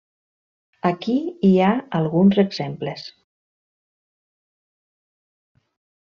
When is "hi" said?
1.49-1.51